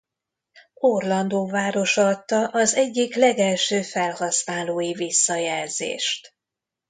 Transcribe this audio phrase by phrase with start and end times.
[0.79, 6.35] Orlando városa adta az egyik legelső felhasználói visszajelzést.